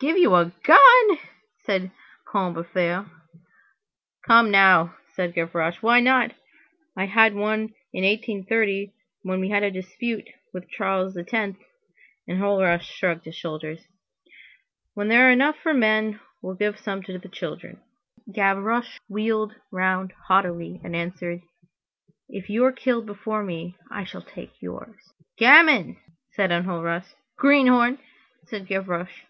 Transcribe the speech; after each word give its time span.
"Give 0.00 0.16
you 0.16 0.34
a 0.34 0.50
gun!" 0.64 1.18
said 1.58 1.92
Combeferre. 2.26 3.04
"Come 4.26 4.50
now!" 4.50 4.96
said 5.12 5.34
Gavroche, 5.34 5.76
"why 5.82 6.00
not? 6.00 6.32
I 6.96 7.04
had 7.04 7.34
one 7.34 7.74
in 7.92 8.02
1830 8.02 8.94
when 9.22 9.40
we 9.40 9.50
had 9.50 9.62
a 9.62 9.70
dispute 9.70 10.26
with 10.54 10.70
Charles 10.70 11.16
X." 11.18 11.56
Enjolras 12.26 12.80
shrugged 12.80 13.26
his 13.26 13.36
shoulders. 13.36 13.84
"When 14.94 15.08
there 15.08 15.28
are 15.28 15.30
enough 15.30 15.56
for 15.62 15.74
the 15.74 15.78
men, 15.78 16.18
we 16.42 16.46
will 16.48 16.54
give 16.56 16.80
some 16.80 17.02
to 17.04 17.18
the 17.18 17.28
children." 17.28 17.80
Gavroche 18.32 18.98
wheeled 19.06 19.54
round 19.70 20.12
haughtily, 20.26 20.80
and 20.82 20.96
answered:— 20.96 21.42
"If 22.28 22.48
you 22.48 22.64
are 22.64 22.72
killed 22.72 23.04
before 23.06 23.44
me, 23.44 23.76
I 23.90 24.02
shall 24.04 24.22
take 24.22 24.62
yours." 24.62 24.96
"Gamin!" 25.36 25.96
said 26.32 26.50
Enjolras. 26.50 27.14
"Greenhorn!" 27.36 27.98
said 28.46 28.66
Gavroche. 28.66 29.20